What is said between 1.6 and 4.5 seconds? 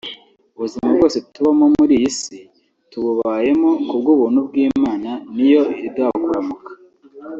muri iyi si tububayeho ku bw’ubuntu